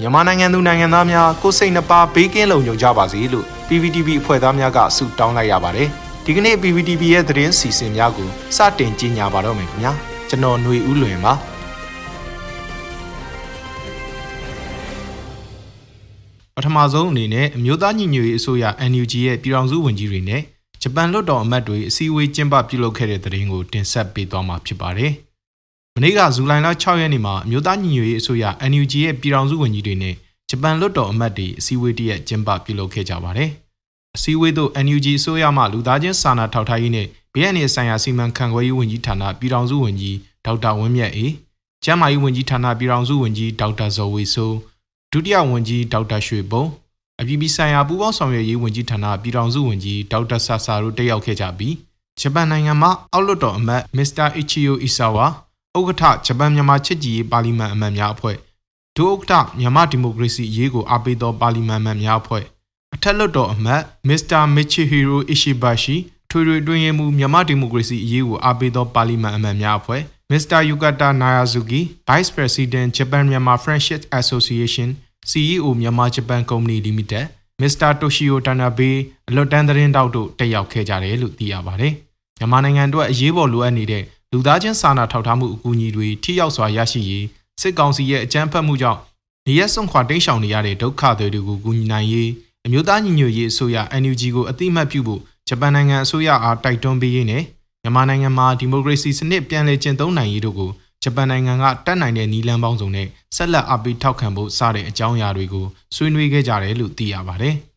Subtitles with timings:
[0.00, 5.88] မြန်မာနိုင်ငံသူနိုင်ငံသားများကိုစိတ်နှပါဘေးကင်းလုံခြုံကြပါစေလို့ PPTV အဖွဲ့သားများကဆုတောင်းလိုက်ရပါတယ်။
[6.24, 9.92] ဒီကနေ့ PPTV ရဲ့သတင်းစီစဉ်များကိုစတင်ကြီးညာပါတော့မယ်ခင်ဗျာ။
[10.28, 11.32] ကျွန်တော်ຫນွေဦးလွင်ပါ။
[16.56, 20.42] ပထမဆုံးအနေနဲ့အမျိုးသားညီညွတ်ရေးအစိုးရ NUG ရဲ့ပြည်ထောင်စုဝန်ကြီးတွေနဲ့
[20.82, 25.12] ဂျပန်လွှတ်တော်အမတ်တွေအစည်းအဝေးကျင်းပပြုလုပ်ခဲ့တဲ့သတင်းကိုတင်ဆက်ပေးသွားမှာဖြစ်ပါတယ်။
[25.96, 30.14] မနေ့ကဇူလိုင်လ6ရက်နေ့မှာအမျိုးသားညီညွတ်ရေးအစိုးရ NUG ရဲ့ပြည်ထောင်စုဝန်ကြီးတွေနဲ့
[30.50, 33.50] ဂျပန်လွှတ်တော်အမတ်တွေအစည်းအဝေးတရက်ကျင်းပပြုလုပ်ခဲ့ကြပါတယ်။
[34.16, 41.32] အစည်းအဝေးသို့ NUG အစိုးရမှလူသားချင်းစာနာထောက်ထားရေးနဲ့ဘေးအန္တရာယ်ဆိုင်ရာစီမံခန့်ခွဲရေးဝန်ကြီးဌာနပြည်ထောင်စုဝန်ကြီးဒေါက်တာဝင်းမြတ်အေး
[41.84, 44.56] ကျန်းမာရေးဝန်ကြီးဌာနပြည်ထောင်စုဝန်ကြီးဒေါက်တာဇော်ဝေဆိုး
[45.12, 46.64] ဒုတိယဝန်ကြီးဒေါက်တာရွှေဘုံ
[47.20, 51.74] အပြည်ပြည်ဆိုင်ရာပူးပေါင်းဆောင်ရွက်ရေးဝန်ကြီးဌာနပြည်ထောင်စုဝန်ကြီးဒေါက်တာဆာဆာတို့တက်ရောက်ခဲ့ကြပြီး
[52.20, 55.26] ဂျပန်နိုင်ငံမှာအောက်လွှတ်တော်အမတ်မစ္စတာအီချီယိုအီဆာဝါ
[55.78, 58.36] ဥက္ကဋ္ဌဂျပန်မြန်မာချစ်ကြည်ရေးပါလီမန်အမတ်များအဖွဲ့
[58.96, 62.44] ဒုဥက္ကဋ္ဌမြန်မာဒီမိုကရေစီအရေးကိုအားပေးသောပါလီမန်အမတ်များအဖွဲ့
[62.94, 65.96] အထက်လွှတ်တော်အမတ်မစ္စတာမီချီဟီရိုအီရှိဘရှိ
[66.30, 74.88] ထွေထွေတွင်ရမှုမြန်မာဒီမိုကရေစီအရေးကိုအားပေးသောပါလီမန်အမတ်များအဖွဲ့မစ္စတာယူကာတာနာယာဇူကီ Vice President Japan Myanmar Friendship Association
[75.30, 77.24] CEO မြန်မာဂျပန်ကုမ္ပဏီ Limited
[77.60, 81.92] မစ္စတာတိုရှီယိုတနာဘေးအလွတ်တန်းသတင်းတောက်တို့တက်ရောက်ခဲ့ကြတယ်လို့သိရပါတယ်။
[82.38, 84.02] မြန်မာနိုင်ငံအတွက်အရေးပေါ်လိုအပ်နေတဲ့
[84.34, 87.26] လူသားချင်းစာနာထောက်ထားမှုအကူအညီတွေထိရောက်စွာရရှိရေး
[87.60, 89.00] စစ်ကောင်စီရဲ့အကြမ်းဖက်မှုကြောင့်
[89.46, 92.30] နေရက်စွန့်ခွာတိမ်းရှောင်နေရတဲ့ဒုက္ခသည်တွေကိုကူညီနိုင်ရေး
[92.66, 97.42] အမျိုးသားညီညွတ်ရေးအစိုးရ NUG ကိုအတိမတ်ပြုဖို့ဂျပန်နိုင်ငံအစိုးရအားတိုက်တွန်းပေးရင်းနဲ့
[97.82, 100.70] မြန်မာနိုင်ငံမှာဒီမိုကရေစီစနစ်ပြန်လည်ကျင့်သုံးနိုင်ရေးတို့ကို
[101.02, 105.66] ဂျပန်နိုင်ငံကတတ်နိုင်တဲ့နည်းလမ်းပေါင်းစုံနဲ့ဆက်လက်အပိထောက်ခံဖို့စတဲ့အကြောင်းအရာတွေကို
[105.96, 107.56] ဆွေးနွေးခဲ့ကြတယ်လို့သိရပါတယ်။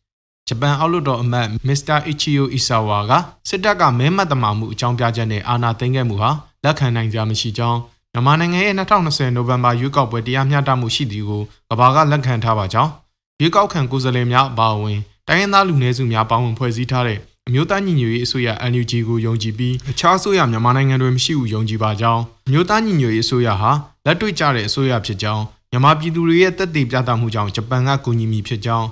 [0.47, 3.11] ဂျပန်အောက်လွှတ်တော်အမတ်မစ္စတာအီချီယိုအီဆာဝါက
[3.49, 6.31] စစ်တပ်ကမဲမတ်တမာမှုအကြောင်းပြချက်နဲ့အာဏာသိမ်းခဲ့မှုဟာ
[6.63, 7.79] လက်ခံနိုင်ကြမရှိကြောင်း
[8.13, 12.91] မြန်မာနိုင်ငံရဲ့2020နိုဝင်ဘာရွေးကောက်ပွဲတရားမျှတမှုရှိသည်ကိုကဘာကလက်ခံထားပါကြောင်း
[13.39, 23.71] ရွေးကောက်ခံကိုယ်စားလှယ်များအပါအဝင်တိုင်းရင်းသားလူနည်းစုများပေါင်းဝင်ဖွဲ့စည်းထားတဲ့အမျိုးသားညီညွတ်ရေးအစိုးရ NUG ကိုယုံကြည်ပြီးအခြားအစိုးရမြန်မာနိုင်ငံတွေမရှိဘူးယုံကြည်ပါကြောင်းအမျိုးသားညီညွတ်ရေးအစိုးရဟာ
[24.05, 28.87] လက်တွေ့ကျတဲ့အစိုးရဖြစ်ကြောင်းမြန်မာပြည်သူတွေရဲ့တက်တည်ပြသမှုကြောင့်ဂျပန်ကကူညီမိဖြစ်ကြောင်း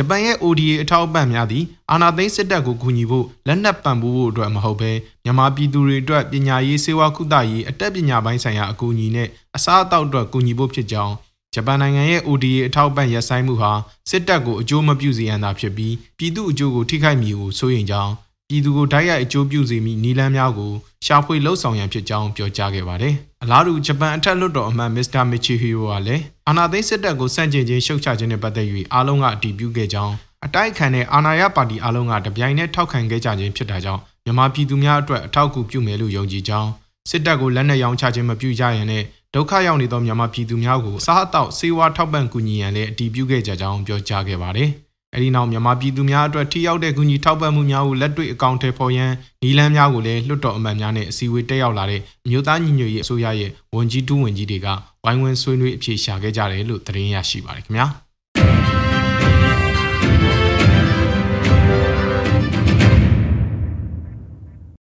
[0.00, 4.92] ဂျပန်ရဲ့ ODA အထောက်အပံ့များသည်အာဏာသိမ်းစစ်တပ်ကိုကူညီဖို့လက်နက်ပံ့ပိုးဖို့အတွက်မဟုတ်ဘဲ
[5.24, 11.14] မြန်မာပြည်သူတွေအတွက်ပညာရေးစေဝါကုသရေးအတတ်ပညာပိုင်းဆိုင်ရာအကူအညီနဲ့အစားအသောက်အတွက်ကူညီဖို့ဖြစ်ကြောင်း
[11.54, 13.72] ဂျပန်နိုင်ငံရဲ့ ODA အထောက်အပံ့ရပ်ဆိုင်းမှုဟာ
[14.10, 18.12] စစ်တပ်ကိုအကျိုးမပြုစေရန်သာဖြစ်ပြီးပြည်သူအကျိုးကိုထိခိုက်မည်ကိုစိုးရိမ်ကြောင်း
[18.48, 20.72] ပြည်သူကိုတိုက်ရိုက်အကျိုးပြုစေမည့်နည်းလမ်းများကို
[21.06, 30.14] ရှာဖွေလှုပ်ဆောင်ရန်ဖြစ်ကြောင်းပြောကြားခဲ့ပါတယ်။အလားတူဂျပန်အထက်လွှတ်တော်အမတ်မစ္စတာမီချီဟီရိုကလည်း အာဏာသိမ်းစစ်တပ်ကိုစန့်ကျင်ခြင်းရှုတ်ချခြင်းနဲ့ပတ်သက်၍အားလုံးကအတည်ပြုခဲ့ကြောင်း
[30.46, 36.70] အတိုက်ခံတဲ့အာဏာရပါတီအားလုံးကတပြိုင်နက်ထောက်ခံခဲ့ကြခြင်းဖြစ်တာကြောင့်မြန်မာပြည်သူများအတွက်အထောက်အကူပြုမယ်လို့ယုံကြည်ကြောင်း
[37.10, 39.02] စစ်တပ်ကိုလက်နက်ရောင်းချခြင်းမပြုကြရန်နဲ့
[39.34, 44.70] ဒုက္ခရောက်နေသောမြန်မာပြည်သူများကိုစားအသောက်ဆေးဝါးထောက်ပံ့ကူညီရန်လည်းအတည်ပြုခဲ့ကြကြောင်းပြောကြားခဲ့ပါတယ်။
[45.14, 54.68] အဲဒီနောက်မြန်မာပြည်သူများအတွက်ထိရောက်တဲ့ကူညီထောက်ပံ့မှုများကိုလက်တွေ့အကောင့်ထဲပေါ်ရန်နီလန်းများကိုလည်းလွှတ်တော်အမတ်များနဲ့အစည်းအဝေးတက်ရောက်လာတဲ့မြို့သားညီညွတ်ရေးအစိုးရရဲ့ဝန်ကြီးတူးဝန်ကြီးတွေက
[55.04, 57.86] ဝိုင်းဝန်းဆွေးနွေးအဖြေရှာခဲ့ကြတယ်လို့သတင်းရရှိပါတယ်ခင်ဗျာ။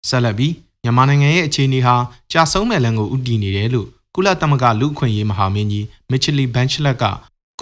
[0.08, 1.94] ဆက်လက်ပြီးမြန်မာနိုင်ငံရဲ့အခြေအနေဟာ
[2.32, 7.04] ကြာဆုံးမဲ့လန်ကိုဥတည်နေတယ်လို့ကုလသမဂ္ဂလူ့အခွင့်အရေးမဟာမင်းကြီးမစ်ချလီဘန်ချလက်က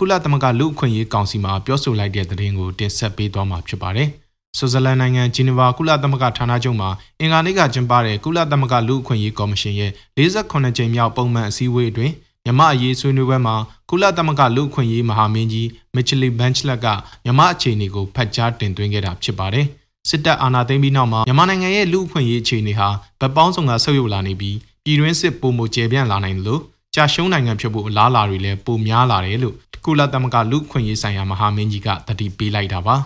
[0.03, 4.09] ကုလသမဂ္ဂလူ့အခွင့်အရေးကောင်စီမှာပြောဆိုလိုက်တဲ့သတင်းကိုတင်ဆက်ပေးသွားမှာဖြစ်ပါတယ်။
[4.59, 6.89] ဆွစ်ဇာလန်နိုင်ငံဂျီနီဗာကုလသမဂ္ဂဌာနချုပ်မှာ
[7.21, 12.13] အင်္ဂါနေ့ကကျင်းပတဲ့ကုလသမဂ္ဂလူ့အခွင့်အရေးကော်မရှင်ရဲ့48ကြိမ်မြောက်ပုံမှန်အစည်းအဝေးအတွင်း
[12.45, 13.55] မြမအရေးဆွေးနွေးပွဲမှာ
[13.91, 16.87] ကုလသမဂ္ဂလူ့အခွင့်အရေးမဟာမင်းကြီးမစ်ချလီဘန်ချလက်က
[17.25, 19.67] မြမအခြေအနေကိုဖတ်ကြားတင်သွင်းခဲ့တာဖြစ်ပါတယ်။
[20.09, 22.89] စစ်တပ်အာဏာသိမ်းပြီးနောက်မှာမြန်မာနိုင်ငံရဲ့လူ့အခွင့်အရေးအခြေအနေဟာ
[23.21, 26.63] ဗတ်ပေါင်းစုံကဆုတ်ယုတ်လာနေပြီးပြည်တွင်းစစ်ပုံမကျေပြန့်လာနိုင်တယ်လို့
[26.95, 32.97] ကြာရှုံးနိုင်ငံဖြစ်ဖို့အလားအလာတွေလည်းပိုများလာတယ်လို့ ကုလသမဂ္ဂလူ့အခွင့်အရေးဆိုင်ရာမဟာမင်းကြီးကတတိပေးလိုက်တာပါ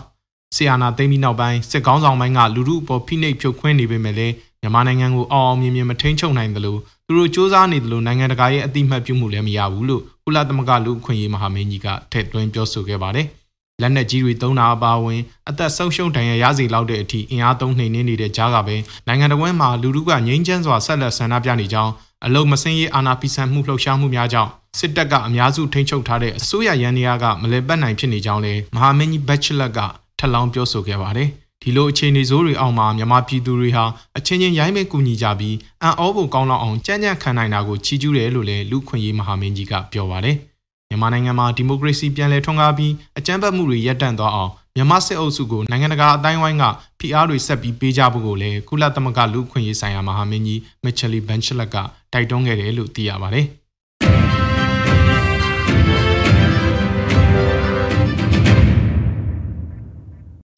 [0.55, 13.27] ဆီယနာသိမ်းပြီးနောက်ပိုင်းစစ်ကောင်းဆောင်ပိုင်းကလူမှုအပေါ်ဖိနှိပ်ဖြုတ်ခွင်းနေပေမဲ့လည်းမြန်မာနိုင်ငံကိုအောင်အောင်မြင်မြင်မထိန်ချုပ်နိုင်တယ်လို့သူတို့စ조사နေတယ်လို့နိုင်ငံတကာရဲ့အတိမတ်ပြုမှုလည်းမရဘူးလို့ကုလသမဂ္ဂလူ့အခွင့်အရေးမဟာမင်းကြီးကထည့်သွင်းပြောဆိုခဲ့ပါတယ်။
[13.81, 18.75] လက်နက်ကြီးတွေသုံးတာအပါအဝင်အသက်ဆုံးရှုံးဒဏ်ရာရစေလောက်တဲ့အထိအင်အားသုံးနှိမ်နင်းနေတဲ့ကြားကပဲ
[19.07, 21.91] နိုင်ငံတော်ဝန်မှာလူထုကငြိမ်းချမ်းစွာဆက်လက်ဆန္ဒပြနေကြောင်း
[22.25, 29.79] အလုံမစင်းရေးအာဏာဖီဆန်မှုလှုပ်ရှားမှုများကြောင့်စစ်တပ်ကအများစုထိန်းချုပ်ထားတဲ့အစိုးရရန်နေရာကမလဲပတ်နိုင်ဖြစ်နေကြောင်းလည်းမဟာမင်းကြီးဘက်ချလက်က
[30.19, 31.29] ထပ်လောင်းပြောဆိုခဲ့ပါတယ်
[31.61, 33.85] ဒီလိုအခြေအနေဆိုးတွေအောင်မှာမြန်မာပြည်သူတွေဟာ
[34.17, 40.37] အချင်းချင်းရိုင်းမဲကူညီကြပြီးအံ့ဩဖို့ကောင်းလောက်အောင်ကြမ်းကြမ်းခံနိုင်တာကိုချီးကျူးတယ်လို့လည်းလူခွင့်ရေးမဟာမင်းကြီးကပြောပါတယ်။
[40.89, 46.63] မြန်မာနိုင်ငံမှာဒီမိုကရေစီပြန်လည်ထွန်းကားပြီးအကြမ်းဖက်မှုတွေရပ်တန့်သွားအောင်မြန်မာစစ်အုပ်စုကိုနိုင်ငံတကာအတိုင်းဝိုင်းက
[47.05, 51.75] ဖိအားတွေဆက်ပြီးပေးကြဖို့ကိုလည်းကုလသမဂ္ဂလူ့အခွင့်အရေးဆိုင်ရာမဟာမင်းကြီးမစ်ချယ်လီဘန်ချလက်က
[52.13, 53.45] တိုက်တွန်းခဲ့တယ်လို့သိရပါတယ်။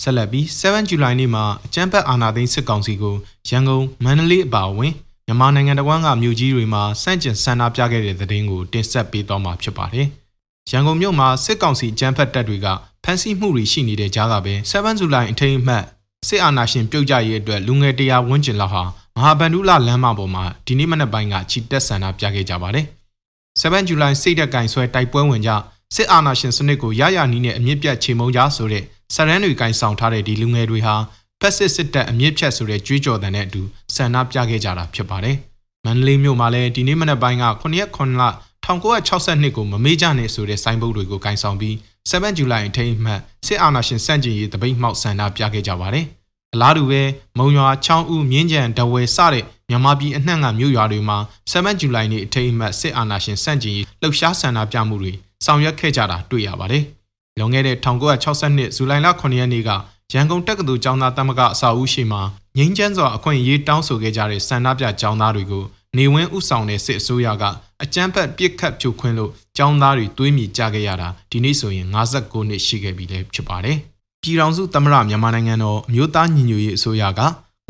[0.04, 3.16] ဆက်လက်ပြီး7 July နေ့မှာအကြမ်းဖက်အာဏာသိမ်းစစ်ကောင်စီကို
[3.50, 4.94] ရန်ကုန်မန္တလေးအပါအဝင်
[5.28, 10.08] မြန်မာနိုင်ငံတဝန်းကမြို့ကြီးတွေမှာစန့်ကျင်ဆန္ဒပြခဲ့တဲ့သတင်းကိုတင်ဆက်ပေးသွားမှာဖြစ်ပါတယ်။
[10.72, 12.68] ရန်ကုန်မြို့မှာစစ်ကောင်စီအကြမ်းဖက်တပ်တွေက
[13.04, 15.86] ဖမ်းဆီးမှုတွေရှိနေတဲ့ကြားကပဲ7 July အထိမ်းအမှတ်
[16.28, 18.84] စစ်အာဏာရှင်ပြုတ်ကြရေးအတွက်လူငယ်တရာဝန်းကျင်လောက်ဟာ
[19.18, 22.86] မဟာဗန္ဓုလလမ်းမပေါ်မှာဒီနေ့မနက်ပိုင်းကချီတက်ဆန္ဒပြခဲ့ကြပါတယ်။
[23.62, 25.52] 7ဇူလိုင်စိတ်တက်ကင်ဆွဲတိုက်ပွဲဝင်ကြ
[25.96, 28.84] စစ်အာဏာရှင်စနစ်ကိုရရနီးနဲ့အမြင့်ပြတ်ချေမှုန်းကြဆိုတဲ့
[29.16, 30.96] စရန်တွေကင်ဆောင်ထားတဲ့ဒီလူငယ်တွေဟာ
[31.42, 33.62] ဖက်စစ်စစ်တပ်အမြင့်ဖြတ်ဆိုတဲ့ကြွေးကြော်တဲ့နဲ့အတူ
[33.96, 35.36] ဆန္ဒပြခဲ့ကြတာဖြစ်ပါတယ်။
[35.86, 38.24] မန္တလေးမြို့မှာလည်းဒီနေ့မနက်ပိုင်းက9ရက်9လ
[38.68, 41.76] 1962ကိုမမေ့ကြနဲ့ဆိုတဲ့ဆိုင်းဘုတ်တွေကိုကင်ဆောင်ပြီး
[42.10, 46.08] 7ဇူလိုင်အထိမ်းအမှတ်စစ်အာဏာရှင်စန့်ကျင်ရေးတပိတ်မှောက်ဆန္ဒပြခဲ့ကြပါတယ်။
[46.58, 47.02] အလားတူပဲ
[47.38, 51.18] မုံရွာချောင်းဦးမြင်းကြံဒဝယ်စတဲ့မြန်မာပြည်အနှံ့ကမြို့ရွာတွေမှာ
[51.52, 55.14] 7ဇူလိုင်နေ့အထိမ်းအမှတ်စစ်အာဏာရှင်စန့်ကျင်ရေးလှုပ်ရှားဆန္ဒပြမှုတွေ
[55.46, 56.84] ဆောင်ရွက်ခဲ့ကြတာတွေ့ရပါတယ်။
[57.40, 59.70] လွန်ခဲ့တဲ့1962ဇူလိုင်လ9ရက်နေ့က
[60.14, 62.22] ရန်ကုန်တက္ကသိုလ်ကျောင်းသားတမကအစာဦးရှိမှာ
[62.58, 65.64] ငင်းချမ်းစွာအခွင့်အရေးတောင်းဆိုခဲ့ကြတဲ့ဆန္ဒပြကျောင်းသားတွေကို
[65.98, 67.44] နေဝင်းဥဆောင်တဲ့စစ်အစိုးရက
[67.84, 73.80] အကြမ်းဖက်ပြစ်ခတ်ဖြိုခွင်းလို့ကျောင်းသားတွေတွေးမိကြခဲ့ရတာဒီနေ့ဆိုရင်59နှစ်ရှိခဲ့ပြီလည်းဖြစ်ပါတယ်။
[74.22, 77.22] ပြည်ထောင်စုသမ္မတမြန်မာနိုင်ငံတော်အမျိုးသားညီညွတ်ရေးအစိုးရက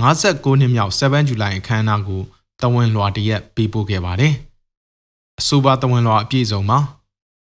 [0.02, 2.22] 59နှစ်မြောက်7ဇူလိုင်အခမ်းအနားကို
[2.62, 4.34] တဝန်လွှာတရက်ပေးပို့ခဲ့ပါတယ်။
[5.40, 6.80] အဆိုပါတဝန်လွှာအပြည့်စုံမှာ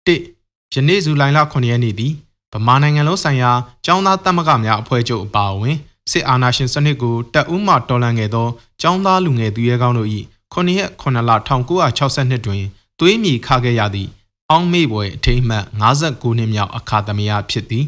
[0.06, 2.12] 1ယနေ့ဇူလိုင်လ9ရက်နေ့သည်
[2.52, 3.52] ဗမာနိုင်ငံလုံးဆိုင်ရာ
[3.84, 5.76] ကျောင်းသားတမကများအဖွဲ့ချုပ်အပါအဝင်
[6.10, 8.48] စစ်အာဏာရှင်စနစ်ကိုတပ်ဦးမှတော်လှန်ခဲ့သော
[8.80, 10.08] ကျောင်းသားလူငယ်သူရဲကောင်းတို့၏
[10.52, 11.32] 9ရက်9လ
[11.68, 12.62] 1962တွင်
[13.00, 14.10] သွေးမြေခခဲ့ရသည့်
[14.50, 17.84] အောင်းမေ့ပွဲအထိမ်းအမှတ်59နှစ်မြောက်အခါသမယဖြစ်သည်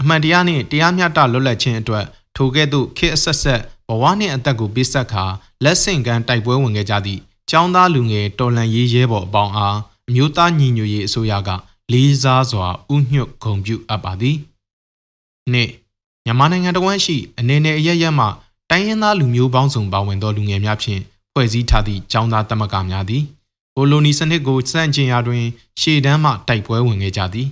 [0.00, 2.04] အမှန်တရားနှင့်တရားမျှတလွတ်လပ်ခြင်းအတွက်
[2.36, 5.24] ထိုကဲ့သို့ခေတ်အဆက်ဆက်ဘဝနှင့်အသက်ကိုပေးဆက်ခါ
[5.64, 7.20] လက်ဆင့်ကမ်းတိုက်ပွဲဝင်ခဲ့ကြသည့်
[7.50, 9.76] ကျောင်းသားလူငယ်တော်လှန်ရေးရဲဘော်အပေါင်းအား
[10.08, 11.50] အမျိုးသားညီညွတ်ရေးအစိုးရက
[11.92, 14.36] လေးစားစွာဥညွတ်ဂုံပြုအပ်ပါသည်
[15.52, 15.70] နှစ်
[16.24, 18.26] မြန်မာနိုင်ငံတော်ဝန်ရှိအနေနဲ့အရရက်မှ
[18.70, 21.00] တိုင်းရင်းသားလူမျိုးပေါင်းစုံပါဝင်သောလူငယ်များဖြင့်
[21.32, 23.22] ဖွဲ့စည်းထားသည့်ကျောင်းသားသမဂ္ဂများသည်
[23.74, 25.44] ဘိုလိုနီစနစ်ကိုစန့်ကျင်ရာတွင်
[25.80, 27.48] ရှေ့တန်းမှတိုက်ပွဲဝင်ခဲ့ကြသည်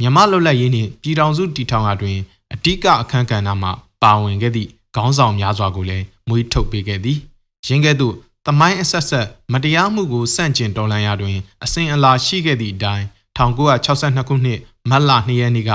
[0.00, 2.18] မြန်မာလွတ်လပ်ရေးနှင့်ပြည်ထောင်စုတည်ထောင်ရာတွင်
[2.52, 3.68] အဓိကအခမ်းကဏ္ဍမှ
[4.02, 7.18] ပါဝင်ခဲ့သည့်ခေါင်းဆောင်များစွာကိုလည်းမွေးထုတ်ပေးခဲ့သည်
[7.66, 8.14] ရင်းကဲ့သို့
[8.46, 13.04] တမိုင်းအဆက်ဆက်မတရားမှုကိုစန့်ကျင်တော်လှန်ရာတွင် အစဉ်အလာရှိခဲ့သည့်အတိုင်း
[13.36, 14.60] 1962ခုနှစ်
[14.90, 15.72] မတ်လ2ရက်နေ့က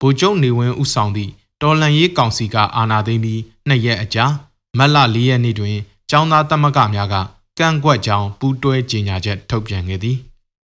[0.00, 1.30] ဗိုလ်ချုပ်နေဝင်းဦးဆောင်သည့်
[1.62, 4.24] တော်လှန်ရေးကောင်စီကအာဏာသိမ်းပြီးနှစ်ရက်အကြာ
[4.78, 5.76] မတ်လ4ရက်နေ့တွင်
[6.10, 7.14] ចောင်းသားသမဂ္ဂများက
[7.58, 10.16] ကန့်ကွက်ကြောင်းပူးတွဲကြေညာချက်ထုတ်ပြန်ခဲ့သည်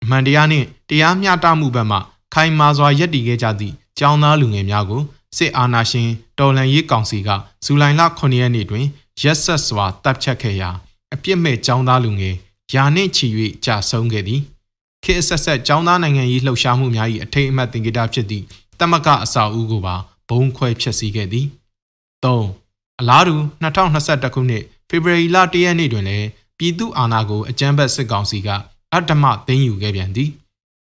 [0.02, 1.98] အမှန်တရားနှင့်တရားမျှတမှုဘက်မှ
[2.34, 5.02] ခိုင်မာစွာယက်တည်ခဲ့ကြသည့်ကျောင်းသားလူငယ်များကို
[5.36, 6.08] စစ်အာဏာရှင်
[6.38, 7.28] တော်လှန်ရေးကောင်စီက
[7.64, 8.86] ဇူလိုင်လ9ရက်နေ့တွင်
[9.22, 10.70] ရက်ဆက်စွာတပ်ဖြတ်ခဲ့ရာ
[11.14, 12.36] အပြစ်မဲ့ကျောင်းသားလူငယ်
[12.74, 13.26] ယာနှင့်ချီ၍
[13.64, 14.40] ကြာဆုံးခဲ့သည်
[15.04, 18.44] ခေတ်ဆက်ဆက်ကျောင်းသားနိုင်ငံရေးလှုပ်ရှားမှုများ၏အထိတ်အမှတ်သင်္ကေတဖြစ်သည့်
[18.80, 19.96] တမကအစာအုပ်ကိုပါ
[20.28, 21.46] ဘုံခွဲဖျက်ဆီးခဲ့သည်
[22.24, 22.44] ၃
[23.00, 26.26] အလားတူ2021ခုနှစ်ဖေဖော်ဝါရီလ1ရက်နေ့တွင်လည်း
[26.58, 28.48] ပြည်သူအာဏာကိုအကြမ်းဖက်စစ်ကောင်စီက
[28.92, 30.30] အတ္တမသိမ်းယူခဲ့ပြန်သည်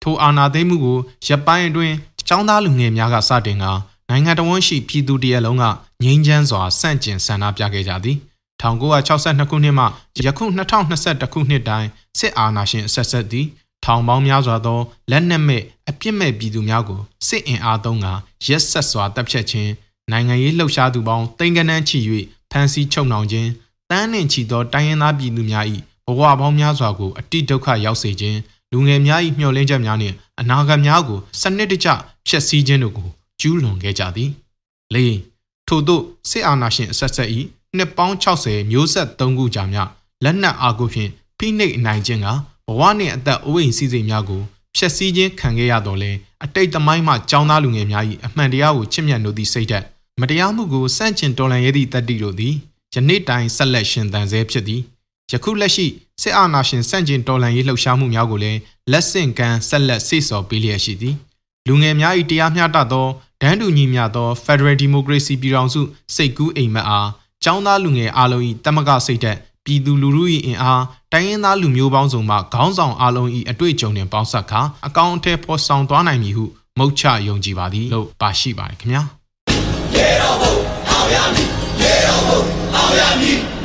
[0.09, 1.95] ထိုအာဏာသိမ်းမှုကိုရပ်ပိုင်းအတွင်း
[2.29, 3.65] ចောင်းသားလူငယ်များကစတင်က
[4.11, 5.65] နိုင်ငံတော်ဝန်ရှိပြည်သူတရက်လုံးက
[6.03, 8.17] ငြိမ်းချမ်းစွာစန့်ကျင်ဆန္ဒပြခဲ့ကြသည်
[8.61, 9.85] 1962ခုနှစ်မှ
[10.25, 11.87] ယခု2021ခုနှစ်တိုင်
[12.19, 13.47] စစ်အာဏာရှင်အဆက်ဆက်သည်
[13.85, 18.07] ထောင်ပေါင်းများစွာသောလက်နက်မဲ့အပြစ်မဲ့ပြည်သူများကိုစစ်အင်အားသုံးက
[18.47, 19.71] ရက်ဆက်စွာတပ်ဖြတ်ခြင်း
[20.11, 21.99] နိုင်ငံရေးလှုပ်ရှားသူပေါင်းတိမ်ကနန်းချီ၍
[22.51, 23.49] ဖမ်းဆီးချုပ်နှောင်ခြင်း
[23.91, 25.67] တန်းနှင့်ချီသောတိုင်းရင်းသားပြည်သူများ၏
[26.07, 28.39] ဘဝပေါင်းများစွာကိုအတိဒုက္ခရောက်စေခြင်း
[28.73, 31.89] လူငယ်များ၏မျှော်လင့်ချက်များနှင့်အနာဂတ်များကိုစနစ်တကျ
[32.27, 33.09] ဖျက်ဆီးခြင်းတို့ကို
[33.41, 34.31] ကျူးလွန်ခဲ့ကြသည်
[34.95, 34.97] ၄
[35.69, 37.29] ထို့သောစစ်အာဏာရှင်အဆက်ဆက်၏
[37.77, 39.79] နှစ်ပေါင်း60မျိုးဆက်၃ခုကြာမြ
[40.25, 42.27] လက်နက်အားကိုဖြင့်ဖိနှိပ်နိုင်ခြင်းက
[42.67, 44.43] ဘဝနှင့်အသက်အိုးအိမ်စည်းစိမ်များကို
[44.77, 46.11] ဖျက်ဆီးခြင်းခံခဲ့ရတော့လဲ
[46.45, 49.85] အတိတ်သမိုင်းမှကြောင်းသားလူငယ်များ၏အမှန်တရားကိုချစ်မြတ်နိုးသည့်စိတ်ဓာတ်
[50.21, 52.55] မတရားမှုကိုစန့်ကျင်တော်လှန်ရသည့်တတ္တိတို့သည်
[52.95, 54.81] ယနေ့တိုင်ဆက်လက်ရှင်သန်ဆဲဖြစ်သည်
[55.33, 55.87] ယခုလက်ရှိ
[56.23, 58.59] စစ်အာဏာရှင်စန့်ကျင်တော်လှန်ရေးလှုပ်ရှားမှုများကိုလည်း
[58.91, 61.15] လက်ဆင့်ကမ်းဆက်လက်စိတ်ဆော်ပေးလျက်ရှိသည်
[61.69, 63.07] လူငယ်များ၏တရားမျှတသော
[63.43, 65.81] ဒန်းတူညီမျှသော Federal Democracy ပြည်ထောင်စု
[66.15, 67.09] စိတ်ကူးအိမ်မက်အား
[67.45, 70.83] ចောင်းသားလူငယ်အားလုံး၏တမကစိတ်သက်ပြည်သူလူထု၏အင်အား
[71.13, 76.45] တိုင်းရင်းသားလူမျိုးပေါင်းစုံမှခေါင်းဆောင်အားလုံး၏အတွေ့အကြုံနှင့်ပေါင်းစပ်ခါအကောင့်အထည်ဖော်ဆောင်သွားနိုင်မည်ဟု
[76.79, 79.03] မုတ်ချယုံကြည်ပါသည်လို့ပါရှိပါတယ်ခင်ဗျာ
[79.95, 80.55] ရေတော်ဘုံ
[80.91, 81.49] အောင်ရမည်
[81.81, 82.41] ရေတော်ဘုံ
[82.75, 83.58] အောင်ရမည်